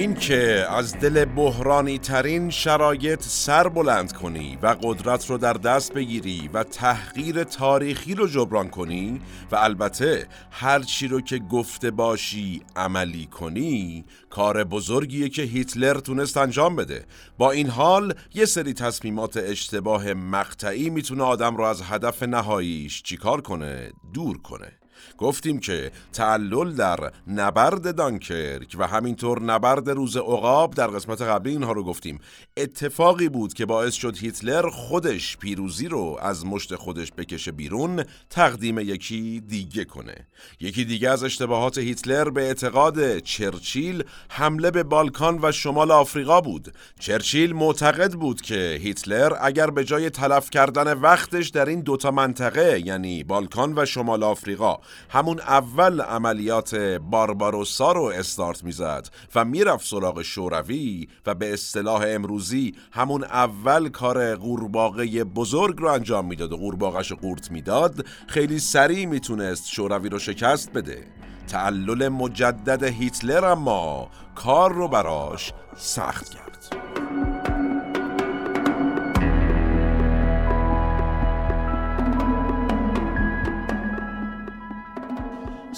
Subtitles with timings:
[0.00, 5.92] این که از دل بحرانی ترین شرایط سر بلند کنی و قدرت رو در دست
[5.92, 9.20] بگیری و تحقیر تاریخی رو جبران کنی
[9.52, 16.36] و البته هر چی رو که گفته باشی عملی کنی کار بزرگیه که هیتلر تونست
[16.36, 17.04] انجام بده.
[17.38, 23.40] با این حال یه سری تصمیمات اشتباه مقطعی می‌تونه آدم رو از هدف نهاییش چیکار
[23.40, 24.79] کنه؟ دور کنه.
[25.18, 31.72] گفتیم که تعلل در نبرد دانکرک و همینطور نبرد روز عقاب در قسمت قبلی اینها
[31.72, 32.20] رو گفتیم.
[32.56, 38.78] اتفاقی بود که باعث شد هیتلر خودش پیروزی رو از مشت خودش بکشه بیرون تقدیم
[38.78, 40.26] یکی دیگه کنه.
[40.60, 46.74] یکی دیگه از اشتباهات هیتلر به اعتقاد چرچیل حمله به بالکان و شمال آفریقا بود.
[47.00, 52.82] چرچیل معتقد بود که هیتلر اگر به جای تلف کردن وقتش در این دوتا منطقه
[52.84, 56.74] یعنی بالکان و شمال آفریقا همون اول عملیات
[57.10, 64.36] بارباروسا رو استارت می‌زد و می‌رفت سراغ شوروی و به اصطلاح امروزی همون اول کار
[64.36, 70.72] قورباغه بزرگ رو انجام می‌داد و قورباغش قورت می‌داد خیلی سریع می‌تونست شوروی رو شکست
[70.72, 71.06] بده.
[71.48, 76.49] تعلل مجدد هیتلر اما کار رو براش سخت کرد.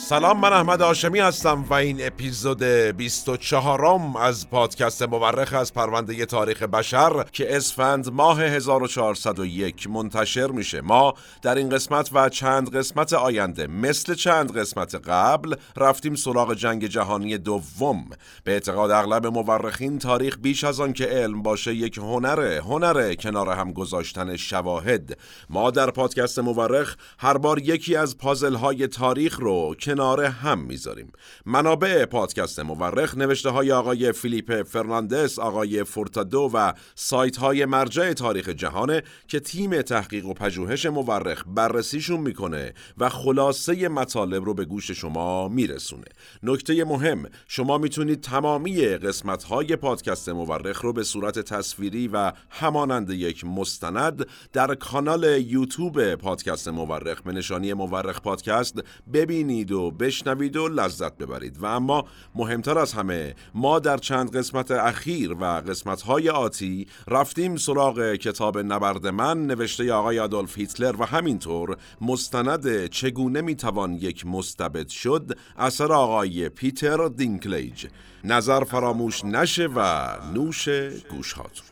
[0.05, 6.27] سلام من احمد آشمی هستم و این اپیزود 24 م از پادکست مورخ از پرونده
[6.27, 10.81] تاریخ بشر که اسفند ماه 1401 منتشر میشه.
[10.81, 16.87] ما در این قسمت و چند قسمت آینده مثل چند قسمت قبل رفتیم سراغ جنگ
[16.87, 18.05] جهانی دوم.
[18.45, 23.49] به اعتقاد اغلب مورخین تاریخ بیش از آن که علم باشه یک هنره هنره کنار
[23.49, 25.19] هم گذاشتن شواهد.
[25.51, 31.13] ما در پادکست مورخ هر بار یکی از پازل های تاریخ رو کنار هم می‌ذاریم.
[31.47, 38.49] منابع پادکست مورخ نوشته های آقای فیلیپ فرناندس آقای فورتادو و سایت های مرجع تاریخ
[38.49, 44.91] جهانه که تیم تحقیق و پژوهش مورخ بررسیشون می‌کنه و خلاصه مطالب رو به گوش
[44.91, 46.05] شما میرسونه.
[46.43, 53.11] نکته مهم شما می‌تونید تمامی قسمت های پادکست مورخ رو به صورت تصویری و همانند
[53.11, 58.83] یک مستند در کانال یوتیوب پادکست مورخ به نشانی مورخ پادکست
[59.13, 61.63] ببینید و بشنوید و لذت ببرید.
[61.63, 62.05] و اما
[62.35, 68.59] مهمتر از همه ما در چند قسمت اخیر و قسمت های آتی رفتیم سراغ کتاب
[68.59, 75.93] نبرد من نوشته آقای آدولف هیتلر و همینطور مستند چگونه می‌توان یک مستبد شد اثر
[75.93, 77.87] آقای پیتر دینکلیج.
[78.25, 80.69] نظر فراموش نشه و نوش
[81.11, 81.72] گوش هاتون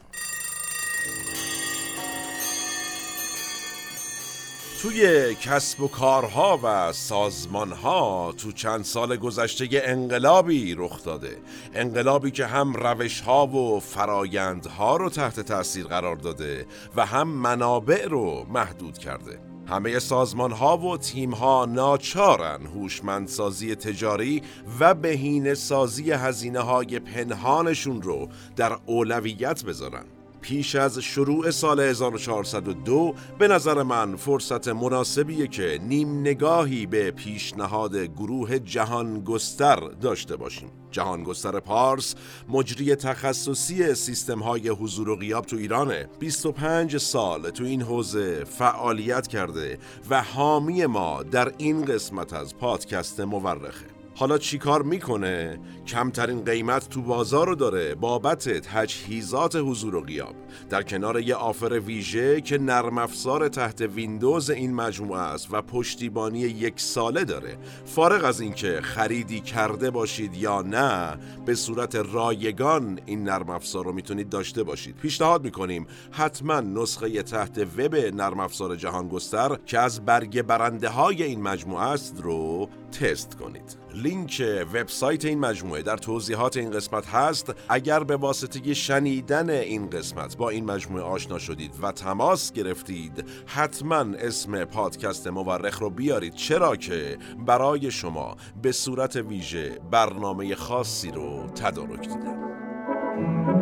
[4.82, 11.36] توی کسب و کارها و سازمانها تو چند سال گذشته انقلابی رخ داده.
[11.74, 18.46] انقلابی که هم روشها و فرایندها رو تحت تاثیر قرار داده و هم منابع رو
[18.50, 19.40] محدود کرده.
[19.66, 24.42] همه سازمان ها و تیم ها ناچارن هوشمندسازی تجاری
[24.80, 30.04] و بهینه سازی هزینه های پنهانشون رو در اولویت بذارن.
[30.40, 37.96] پیش از شروع سال 1402 به نظر من فرصت مناسبیه که نیم نگاهی به پیشنهاد
[37.96, 40.70] گروه جهان گستر داشته باشیم.
[40.90, 42.14] جهان گستر پارس
[42.48, 46.08] مجری تخصصی سیستم های حضور و غیاب تو ایرانه.
[46.18, 49.78] 25 سال تو این حوزه فعالیت کرده
[50.10, 54.00] و حامی ما در این قسمت از پادکست مورخه.
[54.15, 57.94] حالا چیکار می‌کنه؟ کمترین قیمت تو بازار رو داره.
[57.94, 60.34] بابت تجهیزات حضور و غیاب.
[60.70, 66.38] در کنار یه آفر ویژه که نرم افزار تحت ویندوز این مجموعه است و پشتیبانی
[66.38, 67.56] یک ساله داره.
[67.84, 73.93] فارغ از اینکه خریدی کرده باشید یا نه به صورت رایگان این نرم افزار رو
[73.93, 74.96] می‌تونید داشته باشید.
[74.96, 81.23] پیشنهاد می‌کنیم حتما نسخه تحت وب نرم افزار جهان گستر که از برگ برنده های
[81.23, 83.76] این مجموعه است رو تست کنید.
[83.94, 84.42] لینک
[84.75, 87.54] وبسایت این مجموعه در توضیحات این قسمت هست.
[87.69, 94.16] اگر به واسطه شنیدن این قسمت با این مجموعه آشنا شدید و تماس گرفتید حتما
[94.19, 96.34] اسم پادکست مورخ رو بیارید.
[96.34, 103.59] چرا که برای شما به صورت ویژه برنامه خاصی رو تدارک دیدم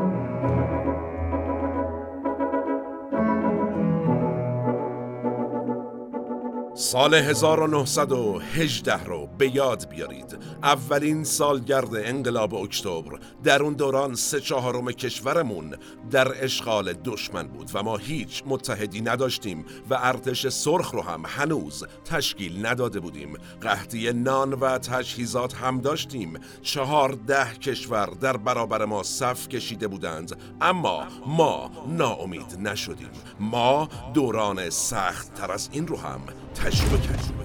[6.80, 10.38] سال 1918 رو به یاد بیارید.
[10.62, 13.18] اولین سالگرد انقلاب اکتبر.
[13.44, 15.74] در اون دوران سه چهارم کشورمون
[16.10, 21.84] در اشغال دشمن بود و ما هیچ متحدی نداشتیم و ارتش سرخ رو هم هنوز
[22.04, 23.36] تشکیل نداده بودیم.
[23.62, 26.40] قحطی نان و تجهیزات هم داشتیم.
[26.62, 30.36] چهارده کشور در برابر ما صف کشیده بودند.
[30.60, 33.10] اما ما ناامید نشدیم.
[33.40, 36.20] ما دوران سخت تر از این رو هم
[36.64, 37.38] تجربه کردیم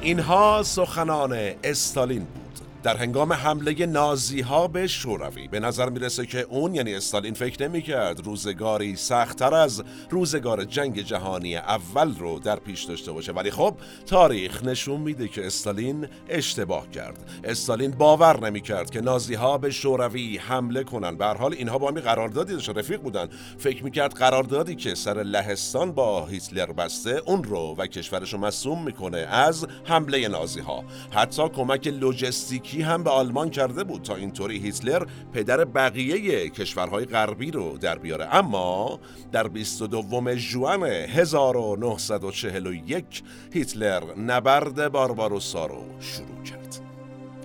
[0.00, 2.47] اینها سخنان استالین بود.
[2.82, 7.68] در هنگام حمله نازی ها به شوروی به نظر می‌رسه که اون یعنی استالین فکر
[7.68, 13.32] نمی‌کرد روزگاری سختتر از روزگار جنگ جهانی اول رو در پیش داشته باشه.
[13.32, 13.74] ولی خب
[14.06, 17.30] تاریخ نشون میده که استالین اشتباه کرد.
[17.44, 21.16] استالین باور نمی‌کرد که نازی ها به شوروی حمله کنن.
[21.16, 23.28] به حال اینها با همی قراردادی داشتن رفیق بودن.
[23.58, 28.84] فکر می‌کرد قراردادی که سر لهستان با هیتلر بسته اون رو و کشورش رو مسوم
[28.84, 31.88] می‌کنه از حمله نازی ها حتی کمک
[32.68, 37.98] لوجستیکی هم به آلمان کرده بود تا اینطوری هیتلر پدر بقیه کشورهای غربی رو در
[37.98, 39.00] بیاره اما
[39.32, 43.22] در 22 ژوئن 1941
[43.52, 46.80] هیتلر نبرد بارباروسا رو شروع کرد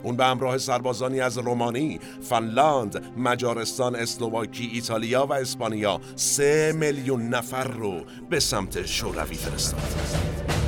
[0.04, 7.64] اون به همراه سربازانی از رومانی، فنلاند، مجارستان، اسلواکی، ایتالیا و اسپانیا سه میلیون نفر
[7.64, 10.63] رو به سمت شوروی فرستاد.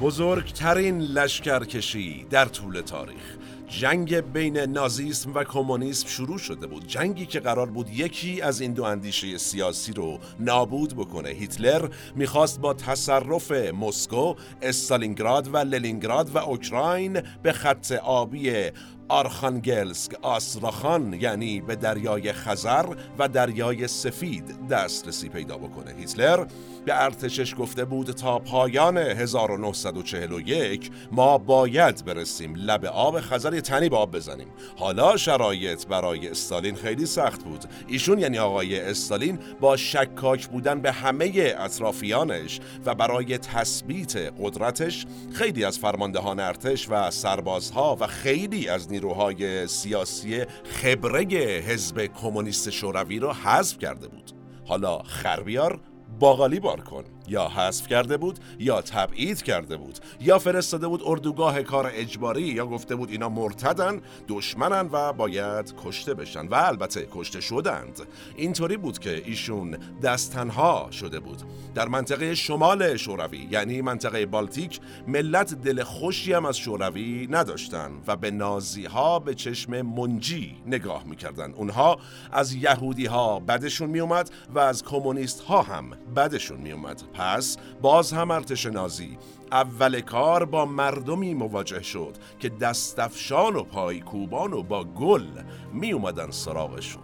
[0.00, 3.36] بزرگترین لشکرکشی در طول تاریخ.
[3.68, 6.86] جنگ بین نازیسم و کمونیسم شروع شده بود.
[6.86, 11.28] جنگی که قرار بود یکی از این دو اندیشه سیاسی رو نابود بکنه.
[11.28, 18.70] هیتلر می‌خواست با تصرف مسکو استالینگراد و للینگراد و اوکراین به خط آبی
[19.10, 22.86] آرخانگلسک آسراخان یعنی به دریای خزر
[23.18, 25.94] و دریای سفید دسترسی پیدا بکنه.
[25.98, 26.46] هیتلر
[26.84, 33.88] به ارتشش گفته بود تا پایان 1941 ما باید برسیم لب آب خزر یه تنی
[33.88, 34.48] به آب بزنیم.
[34.76, 37.64] حالا شرایط برای استالین خیلی سخت بود.
[37.88, 45.64] ایشون یعنی آقای استالین با شکاک بودن به همه اطرافیانش و برای تثبیت قدرتش خیلی
[45.64, 51.20] از فرماندهان ارتش و سربازها و خیلی از نیروهای سیاسی خبره
[51.66, 54.30] حزب کمونیست شوروی را حذف کرده بود.
[54.66, 55.80] حالا خربیار
[56.18, 57.04] باقالی بار کن.
[57.30, 62.66] یا حذف کرده بود یا تبعید کرده بود یا فرستاده بود اردوگاه کار اجباری یا
[62.66, 68.00] گفته بود اینا مرتدن دشمنن و باید کشته بشن و البته کشته شدند.
[68.36, 71.42] اینطوری بود که ایشون دستنها شده بود.
[71.74, 78.16] در منطقه شمال شوروی یعنی منطقه بالتیک ملت دل خوشی هم از شوروی نداشتن و
[78.16, 81.52] به نازی ها به چشم منجی نگاه می‌کردن.
[81.52, 81.98] اونها
[82.32, 88.30] از یهودی ها بدشون میومد و از کمونیست ها هم بدشون میومد پس باز هم
[88.30, 89.18] ارتش نازی
[89.52, 95.26] اول کار با مردمی مواجه شد که دستفشان و پایکوبان و با گل
[95.72, 97.02] می اومدن سراغشون.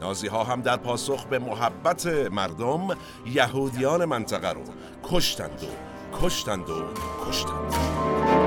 [0.00, 2.88] نازی ها هم در پاسخ به محبت مردم
[3.26, 4.62] یهودیان منطقه رو
[5.04, 5.66] کشتند و
[6.22, 6.82] کشتند و
[7.26, 8.39] کشتند.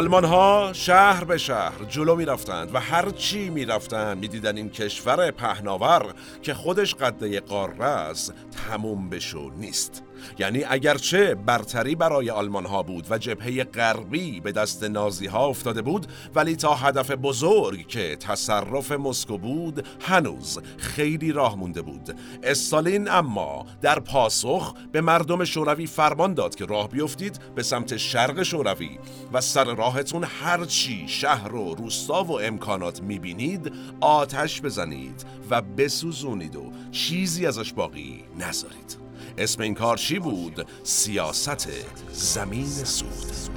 [0.00, 4.56] آلمان ها شهر به شهر جلو می رفتند و هر چی می رفتند می دیدن
[4.56, 8.34] این کشور پهناور که خودش قده قاره است
[8.68, 10.02] تموم بشو نیست.
[10.38, 15.82] یعنی اگرچه برتری برای آلمان ها بود و جبهه غربی به دست نازی ها افتاده
[15.82, 22.16] بود ولی تا هدف بزرگ که تصرف مسکو بود هنوز خیلی راه مونده بود.
[22.42, 28.42] استالین اما در پاسخ به مردم شوروی فرمان داد که راه بیفتید به سمت شرق
[28.42, 28.98] شوروی
[29.32, 36.72] و سر راهتون هرچی شهر و روستا و امکانات می‌بینید آتش بزنید و بسوزونید و
[36.90, 39.09] چیزی ازش باقی نذارید.
[39.38, 41.68] اسم این کار چی بود؟ سیاست
[42.12, 43.50] زمین سوخت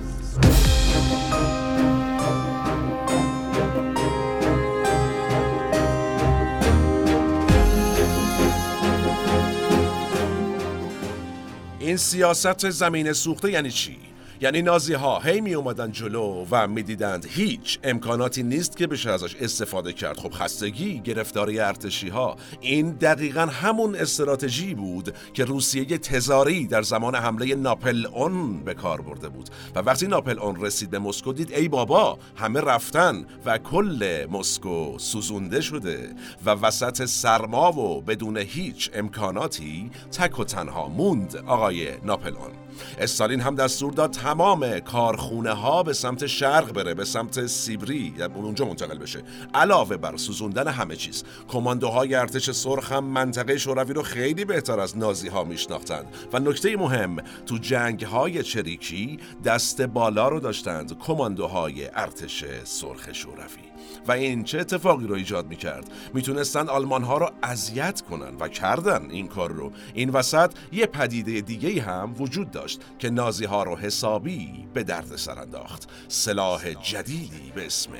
[11.80, 14.13] این سیاست زمین سوخته یعنی چی؟
[14.44, 19.36] یعنی نازی ها هی می اومدن جلو و می‌دیدند هیچ امکاناتی نیست که بشه ازش
[19.36, 20.18] استفاده کرد.
[20.18, 27.16] خب خستگی گرفتاری ارتشی ها این دقیقا همون استراتژی بود که روسیه تزاری در زمان
[27.16, 29.50] حمله ناپل اون به کار برده بود.
[29.76, 35.00] و وقتی ناپل اون رسید به مسکو دید ای بابا همه رفتن و کل مسکو
[35.00, 42.36] سوزونده شده و وسط سرما و بدون هیچ امکاناتی تک و تنها موند آقای ناپل
[42.36, 42.63] اون.
[42.98, 48.34] استالین هم دستور داد تمام کارخونه ها به سمت شرق بره به سمت سیبری یعنی
[48.34, 49.24] اونجا منتقل بشه.
[49.54, 54.98] علاوه بر سوزوندن همه چیز کماندوهای ارتش سرخ هم منطقه شوروی رو خیلی بهتر از
[54.98, 56.06] نازی ها میشناختند.
[56.34, 63.73] و نکته مهم تو جنگ های چریکی دست بالا رو داشتند کماندوهای ارتش سرخ شوروی.
[64.08, 69.12] و این چه اتفاقی رو ایجاد می‌کرد؟ می‌تونستن آلمان ها رو اذیت کنن و کردن
[69.12, 69.72] این کار رو.
[69.94, 75.16] این وسط یه پدیده دیگه هم وجود داشت که نازی ها رو حسابی به درد
[75.16, 75.90] سر انداخت.
[76.08, 77.92] سلاح جدیدی به اسم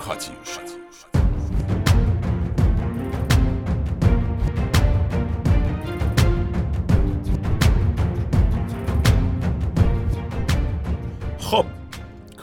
[0.00, 0.58] کاتیوش.
[11.38, 11.64] خب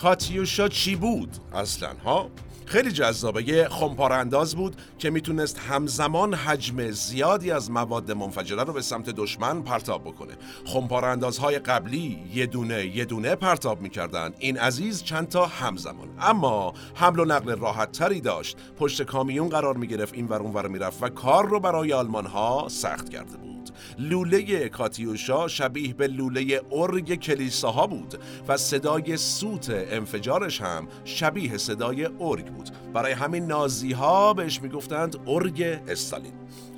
[0.03, 2.29] کاتیوشا چی بود؟ اصلا ها؟
[2.65, 3.43] خیلی جذابه.
[3.43, 9.61] یه خمپارانداز بود که می‌تونست همزمان حجم زیادی از مواد منفجره رو به سمت دشمن
[9.61, 10.33] پرتاب بکنه.
[10.65, 14.33] خمپاراندازهای قبلی یه دونه یه دونه پرتاب می‌کردن.
[14.39, 16.07] این عزیز چند تا همزمان.
[16.19, 18.57] اما حمل و نقل راحت تری داشت.
[18.77, 22.67] پشت کامیون قرار می‌گرفت این ور اون ور می‌رفت و کار رو برای آلمان ها
[22.69, 23.52] سخت کرده بود.
[23.99, 32.05] لوله کاتیوشا شبیه به لوله ارگ کلیساها بود و صدای سوت انفجارش هم شبیه صدای
[32.05, 32.69] ارگ بود.
[32.93, 36.33] برای همین نازی ها بهش می‌گفتند ارگ استالین.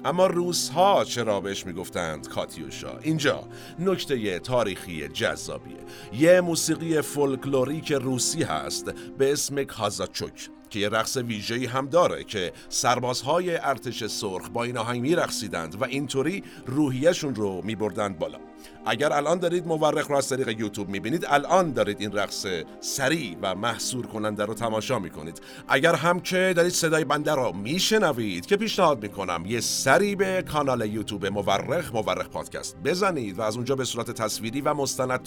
[0.06, 3.44] اما روس ها چرا بهش می‌گفتند کاتیوشا؟ اینجا
[3.80, 5.78] نکته تاریخی جذابیه.
[6.14, 10.50] یه موسیقی فولکلوریک روسی هست به اسم کازاچوک.
[10.76, 15.84] که یه رقص ویژه‌ای هم داره که سربازهای ارتش سرخ با این آهنگ میرقصیدند و
[15.84, 18.38] اینطوری روحیشون رو میبردند بالا.
[18.86, 22.46] اگر الان دارید مورخ رو از طریق یوتیوب می‌بینید الان دارید این رقص
[22.80, 25.42] سریع و محصور کننده رو تماشا می‌کنید.
[25.68, 30.86] اگر هم که دارید صدای بنده رو میشنوید که پیشنهاد می‌کنم یه سری به کانال
[30.86, 35.22] یوتیوب مورخ مورخ پادکست بزنید و از اونجا به صورت تصویری و مستند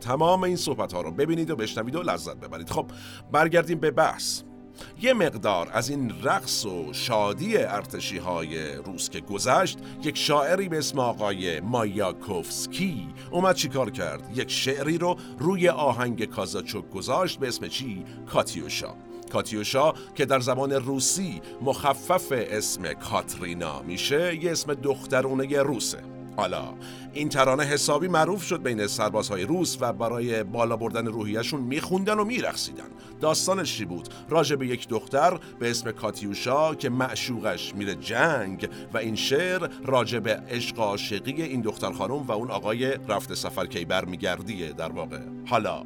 [0.00, 2.70] تمام این صحبت ها رو ببینید و بشنوید و لذت ببرید.
[2.70, 2.86] خب
[3.32, 4.42] برگردیم به بحث.
[5.02, 10.78] یه مقدار از این رقص و شادی ارتشی های روس که گذشت یک شاعری به
[10.78, 17.68] اسم آقای مایاکوفسکی اومد چیکار کرد؟ یک شعری رو روی آهنگ کازاچوک گذاشت به اسم
[17.68, 18.94] چی؟ کاتیوشا.
[19.32, 26.13] کاتیوشا که در زبان روسی مخفف اسم کاترینا میشه یه اسم دخترونه روسه.
[26.36, 26.74] حالا
[27.12, 32.24] این ترانه حسابی معروف شد بین سربازهای روس و برای بالا بردن روحیشون میخوندن و
[32.24, 32.84] میرقصیدن.
[33.20, 38.98] داستانش چی بود؟ راجع به یک دختر به اسم کاتیوشا که معشوقش میره جنگ و
[38.98, 43.84] این شعر راجع به عشق عاشقی این دختر خانم و اون آقای رفته سفر کی
[43.84, 45.20] برمیگردیه در واقع.
[45.46, 45.82] حالا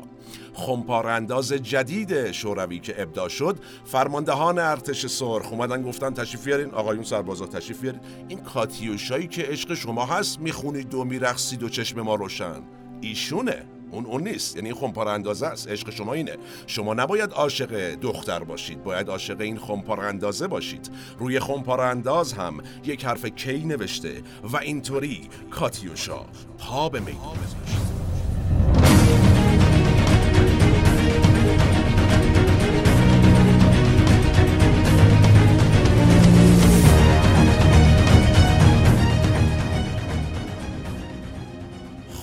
[0.54, 6.70] خمپارانداز جدید شوروی که ابدا شد فرماندهان ارتش سرخ اومدن گفتن تشریف بیارین.
[6.70, 8.00] آقایون سربازا تشریف بیارین.
[8.28, 12.62] این کاتیوشایی که عشق شما هست می‌خونید و میرقصید و چشم ما روشن.
[13.00, 13.64] ایشونه.
[13.90, 14.56] اون اون نیست.
[14.56, 15.68] یعنی این اندازه است.
[15.68, 16.36] عشق شما اینه.
[16.66, 18.84] شما نباید عاشق دختر باشید.
[18.84, 20.90] باید عاشق این خمپار اندازه باشید.
[21.18, 26.20] روی خمپار انداز هم یک حرف کی نوشته و اینطوری کاتیوشا.
[26.58, 27.87] پا به میدون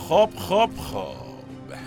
[0.09, 1.24] گذاشت خب خب خب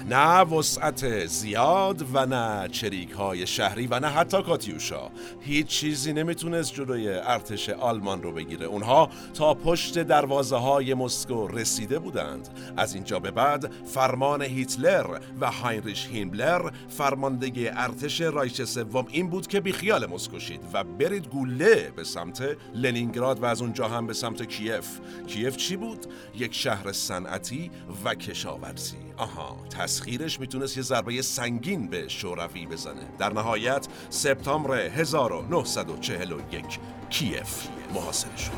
[0.08, 5.10] نه وسعت زیاد و نه چریک های شهری و نه حتی کاتیوشا.
[5.40, 8.66] هیچ چیزی نمی‌تونست جلوی ارتش آلمان رو بگیره.
[8.66, 12.48] اونها تا پشت دروازه های مسکو رسیده بودند.
[12.76, 19.46] از اینجا به بعد فرمان هیتلر و هاینریش هیملر فرمانده ارتش رایش سوم این بود
[19.46, 24.12] که بیخیال مسکو شید و برید گوله به سمت لنینگراد و از اونجا هم به
[24.12, 24.86] سمت کیف.
[25.26, 26.06] کیف چی بود؟
[26.38, 27.70] یک شهر صنعتی
[28.04, 29.07] و کشاورزی.
[29.18, 33.02] آها تسخیرش می‌تونست یه ضربه سنگین به شوروی بزنه.
[33.18, 36.78] در نهایت سپتامبر 1941
[37.10, 38.52] کیف محاصره شد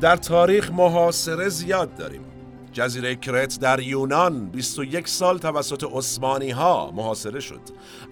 [0.00, 2.24] در تاریخ محاصره زیاد داریم.
[2.72, 7.60] جزیره کرت در یونان 21 سال توسط عثمانی ها محاصره شد.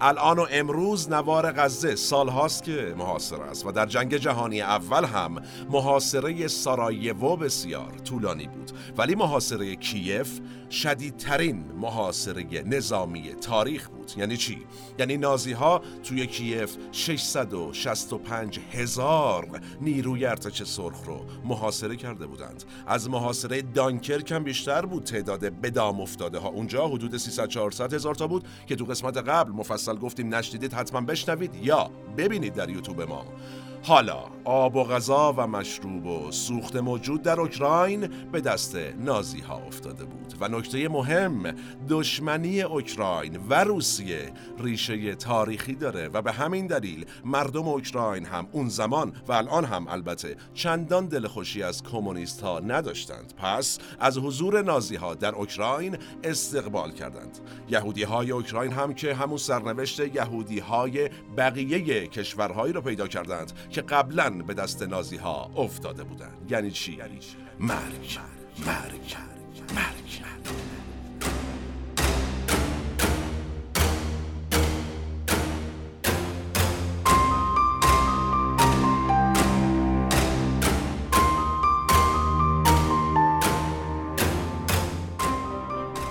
[0.01, 5.05] الان و امروز نوار غزه سال هاست که محاصره است و در جنگ جهانی اول
[5.05, 5.35] هم
[5.69, 8.71] محاصره سارایوو بسیار طولانی بود.
[8.97, 10.39] ولی محاصره کیف
[10.69, 13.96] شدیدترین محاصره نظامی تاریخ بود.
[14.17, 14.57] یعنی چی؟
[14.99, 22.63] یعنی نازی ها توی کیف 665 هزار نیروی ارتش سرخ رو محاصره کرده بودند.
[22.87, 26.49] از محاصره دانکرک هم بیشتر بود تعداد بدام افتاده ها.
[26.49, 31.01] اونجا حدود 300 400 هزار تا بود که تو قسمت قبل مفصل گفتیم نشنیدید حتما
[31.01, 33.25] بشنوید یا ببینید در یوتیوب ما.
[33.87, 39.57] حالا آب و غذا و مشروب و سوخت موجود در اوکراین به دست نازی ها
[39.57, 40.33] افتاده بود.
[40.39, 41.55] و نکته مهم
[41.89, 48.69] دشمنی اوکراین و روسیه ریشه تاریخی داره و به همین دلیل مردم اوکراین هم اون
[48.69, 53.33] زمان و الان هم البته چندان دلخوشی از کمونیست ها نداشتند.
[53.37, 57.37] پس از حضور نازی ها در اوکراین استقبال کردند.
[57.69, 63.83] یهودی های اوکراین هم که همون سرنوشت یهودی های بقیه کشورهایی رو پیدا کردند که
[63.83, 66.51] قبلا به دست نازی ها افتاده بودند.
[66.51, 67.19] یعنی چی؟ یعنی
[67.59, 68.19] مرگ.
[68.65, 69.15] مرگ.
[69.75, 70.23] مرگ.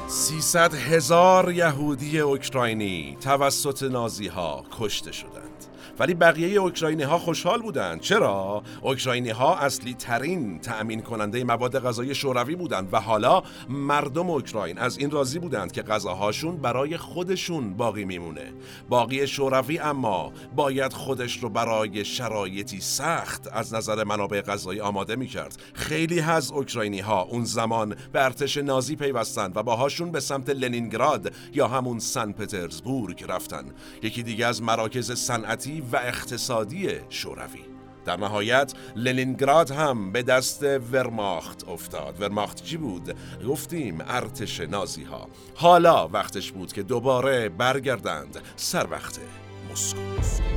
[0.08, 5.55] سیصد هزار یهودی اوکراینی توسط نازی ها کشته شدند.
[5.98, 8.00] ولی بقیه اوکراینی ها خوشحال بودند.
[8.00, 14.78] چرا؟ اوکراینی ها اصلی ترین تأمین کننده مواد غذایی شوروی بودند و حالا مردم اوکراین
[14.78, 18.52] از این راضی بودند که غذاهاشون برای خودشون باقی میمونه.
[18.88, 25.62] باقی شوروی اما باید خودش رو برای شرایطی سخت از نظر منابع غذایی آماده می‌کرد.
[25.74, 31.32] خیلی از اوکراینی ها اون زمان به ارتش نازی پیوستند و باهاشون به سمت لنینگراد
[31.52, 33.64] یا همون سن پترزبورگ رفتن.
[34.02, 37.64] یکی دیگه از مراکز صنعتی و اقتصادی شوروی.
[38.04, 42.20] در نهایت لنینگراد هم به دست ورماخت افتاد.
[42.20, 43.16] ورماخت چی بود؟
[43.48, 49.20] گفتیم ارتش نازی ها حالا وقتش بود که دوباره برگردند سر وقت
[49.72, 50.55] مسکو.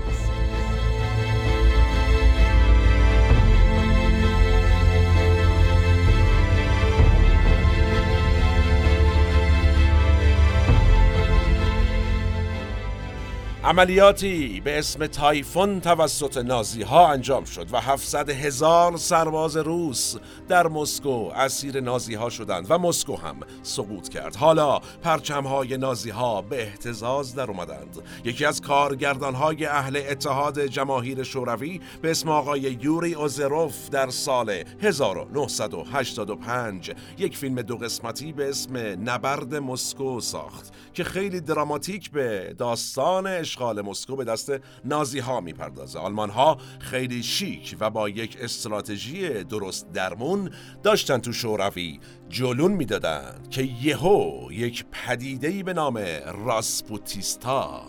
[13.63, 20.15] عملیاتی به اسم تایفون توسط نازی ها انجام شد و 700 هزار سرباز روس
[20.47, 24.35] در مسکو اسیر نازی ها شدند و مسکو هم سقوط کرد.
[24.35, 27.97] حالا پرچم های نازی ها به احتزاز در اومدند.
[28.23, 34.63] یکی از کارگردان های اهل اتحاد جماهیر شوروی به اسم آقای یوری اوزروف در سال
[34.81, 38.77] 1985 یک فیلم دو قسمتی به اسم
[39.09, 44.51] نبرد مسکو ساخت که خیلی دراماتیک به داستان اشغال مسکو به دست
[44.85, 45.99] نازی ها می‌پردازه.
[45.99, 50.51] آلمان ها خیلی شیک و با یک استراتژی درست درمون
[50.83, 55.97] داشتن تو شوروی جلون می‌دادند که یهو یک پدیدهی به نام
[56.45, 57.81] راسپوتیستا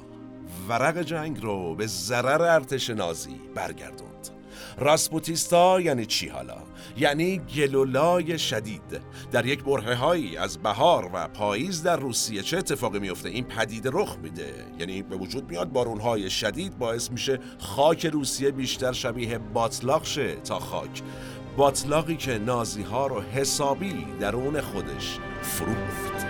[0.69, 4.40] ورق جنگ رو به ضرر ارتش نازی برگردوند.
[4.79, 6.57] راسپوتیستا یعنی چی حالا؟
[6.97, 9.01] یعنی گلولای شدید.
[9.33, 9.61] در یک
[9.99, 14.55] هایی از بهار و پاییز در روسیه چه اتفاقی میفته این پدید رخ میده.
[14.79, 20.35] یعنی به وجود میاد بارون های شدید باعث میشه خاک روسیه بیشتر شبیه باطلاق شه
[20.35, 21.03] تا خاک.
[21.57, 26.30] باطلاقی که نازی ها رو حسابی درون خودش فرو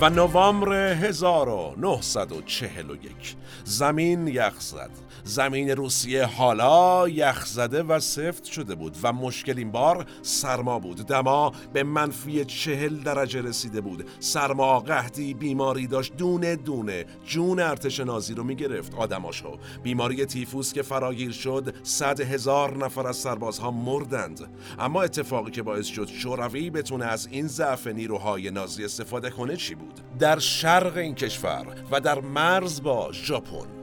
[0.00, 4.90] و نوامبر 1941 زمین یخ زد.
[5.24, 11.06] زمین روسیه حالا یخ زده و سفت شده بود و مشکل این بار سرما بود.
[11.06, 14.08] دما به منفی چهل درجه رسیده بود.
[14.20, 16.16] سرما قحطی بیماری داشت.
[16.16, 18.94] دونه دونه جون ارتش نازی رو می‌گرفت.
[18.94, 19.58] آدماشو.
[19.82, 24.40] بیماری تیفوس که فراگیر شد صد هزار نفر از سربازها مردند.
[24.78, 29.74] اما اتفاقی که باعث شد شوروی بتونه از این ضعف نیروهای نازی استفاده کنه چی
[29.74, 33.79] بود؟ در شرق این کشور و در مرز با ژاپن.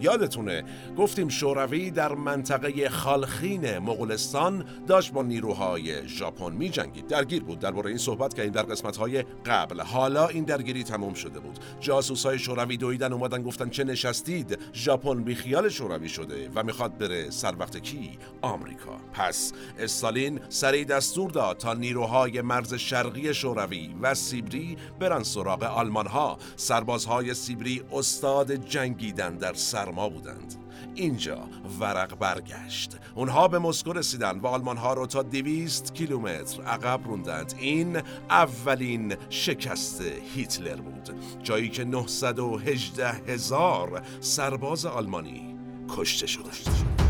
[0.00, 0.64] یادتونه
[0.96, 7.58] گفتیم شوروی در منطقه خالخین مغولستان داشت با نیروهای ژاپن می جنگید درگیر بود.
[7.58, 9.80] درباره این صحبت کردیم در قسمت های قبل.
[9.80, 11.58] حالا این درگیری تموم شده بود.
[11.80, 17.30] جاسوس های شوروی دویدن اومدن گفتن چه نشستید؟ ژاپن بیخیال شوروی شده و می‌خواد بره
[17.30, 18.96] سر وقت کی؟ آمریکا.
[19.12, 26.06] پس استالین سریع دستور داد تا نیروهای مرز شرقی شوروی و سیبری برن سراغ آلمان
[26.06, 29.54] ها سربازهای سیبری استاد جنگیدن در
[29.94, 30.54] سرما بودند.
[30.94, 31.38] اینجا
[31.80, 32.96] ورق برگشت.
[33.14, 37.54] اونها به مسکو رسیدن و آلمان ها رو تا دویست کیلومتر عقب روندند.
[37.58, 40.02] این اولین شکست
[40.34, 41.10] هیتلر بود.
[41.42, 45.56] جایی که 918 هزار سرباز آلمانی
[45.88, 47.03] کشته شدند.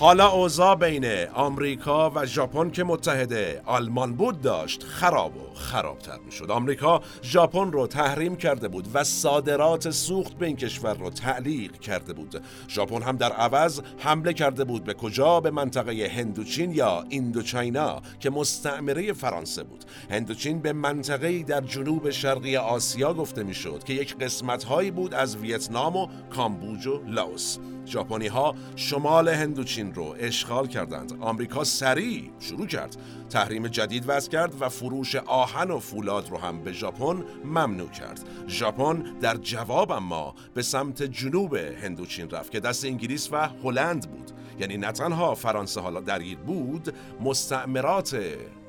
[0.00, 6.50] حالا اوضاع بین آمریکا و ژاپن که متحده آلمان بود داشت خراب و خرابتر می‌شد.
[6.50, 12.12] آمریکا ژاپن رو تحریم کرده بود و صادرات سوخت به این کشور رو تعلیق کرده
[12.12, 12.42] بود.
[12.68, 18.30] ژاپن هم در عوض حمله کرده بود به کجا؟ به منطقه هندوچین یا ایندوچاینا که
[18.30, 19.84] مستعمره فرانسه بود.
[20.10, 25.36] هندوچین به منطقه در جنوب شرقی آسیا گفته می‌شد که یک قسمت هایی بود از
[25.36, 27.58] ویتنام و کامبوج و لاوس.
[27.90, 31.12] ژاپنی ها شمال هندوچین رو اشغال کردند.
[31.20, 32.96] آمریکا سریع شروع کرد.
[33.30, 38.20] تحریم جدید وضع کرد و فروش آهن و فولاد رو هم به ژاپن ممنوع کرد.
[38.48, 44.30] ژاپن در جواب اما به سمت جنوب هندوچین رفت که دست انگلیس و هلند بود.
[44.60, 48.16] یعنی نه تنها فرانسه حالا درگیر بود مستعمرات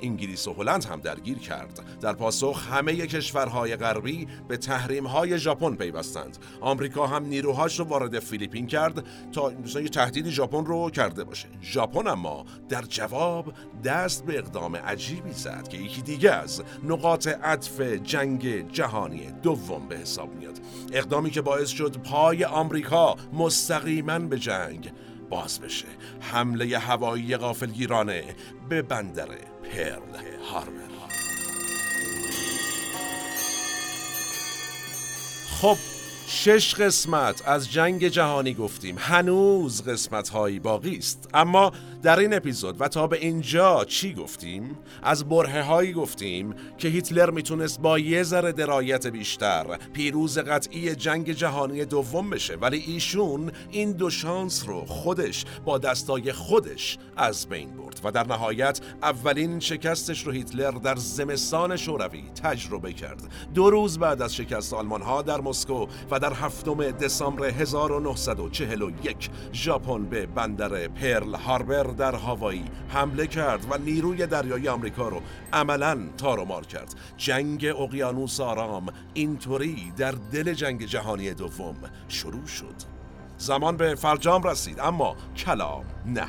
[0.01, 1.79] انگلیس و هلند هم درگیر کرد.
[2.01, 6.37] در پاسخ همه کشورهای غربی به تحریم ژاپن پیوستند.
[6.61, 11.47] آمریکا هم نیروهاش رو وارد فیلیپین کرد تا مثلا یه تهدید ژاپن رو کرده باشه.
[11.61, 17.81] ژاپن اما در جواب دست به اقدام عجیبی زد که یکی دیگه از نقاط عطف
[17.81, 20.59] جنگ جهانی دوم به حساب میاد.
[20.93, 24.91] اقدامی که باعث شد پای آمریکا مستقیما به جنگ
[25.31, 25.85] باز بشه.
[26.19, 28.23] حمله هوایی غافلگیرانه
[28.69, 29.27] به بندر
[29.63, 30.91] پرل هاربر
[35.61, 35.77] خب
[36.27, 38.95] شش قسمت از جنگ جهانی گفتیم.
[38.99, 41.29] هنوز قسمت هایی باقی است.
[41.33, 41.71] اما
[42.03, 47.29] در این اپیزود و تا به اینجا چی گفتیم؟ از برهه هایی گفتیم که هیتلر
[47.29, 53.91] می‌تونست با یه ذره درایت بیشتر پیروز قطعی جنگ جهانی دوم بشه ولی ایشون این
[53.91, 60.25] دو شانس رو خودش با دستای خودش از بین برد و در نهایت اولین شکستش
[60.25, 63.21] رو هیتلر در زمستان شوروی تجربه کرد.
[63.53, 70.05] دو روز بعد از شکست آلمان ها در مسکو و در هفتم دسامبر 1941 ژاپن
[70.05, 75.21] به بندر پرل هاربر در هاوایی حمله کرد و نیروی دریایی آمریکا رو
[75.53, 76.95] عملا تار کرد.
[77.17, 81.75] جنگ اقیانوس آرام اینطوری در دل جنگ جهانی دوم
[82.07, 82.75] شروع شد.
[83.37, 86.27] زمان به فرجام رسید اما کلام نه.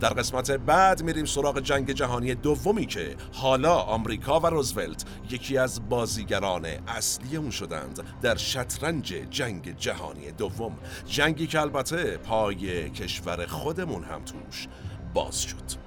[0.00, 5.88] در قسمت بعد میریم سراغ جنگ جهانی دومی که حالا آمریکا و روزولت یکی از
[5.88, 10.78] بازیگران اصلی اون شدند در شطرنج جنگ جهانی دوم.
[11.06, 14.68] جنگی که البته پای کشور خودمون هم توش
[15.14, 15.80] باز شد.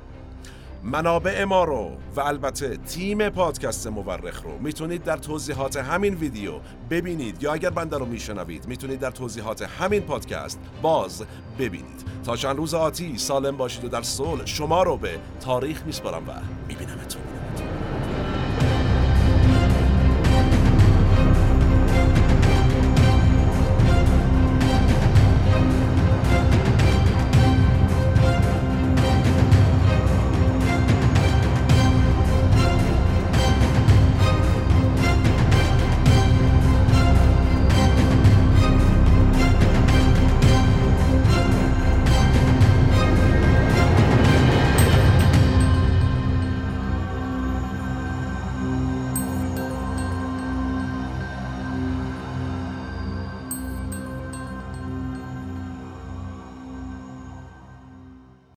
[0.83, 6.53] منابع ما رو و البته تیم پادکست مورخ رو می‌تونید در توضیحات همین ویدیو
[6.89, 11.23] ببینید یا اگر بنده رو میشنوید می‌تونید در توضیحات همین پادکست باز
[11.59, 12.03] ببینید.
[12.25, 16.31] تا چند روز آتی سالم باشید و در صلح شما رو به تاریخ میسپارم و
[16.67, 17.32] میبینمتون.